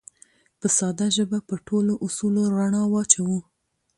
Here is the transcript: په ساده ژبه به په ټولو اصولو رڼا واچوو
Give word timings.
په 0.59 0.67
ساده 0.77 1.07
ژبه 1.15 1.37
به 1.41 1.45
په 1.49 1.55
ټولو 1.67 1.93
اصولو 2.05 2.41
رڼا 2.57 2.83
واچوو 2.91 3.39